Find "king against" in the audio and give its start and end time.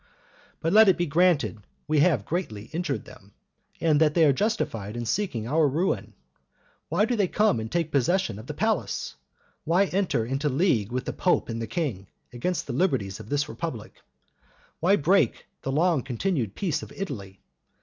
11.67-12.65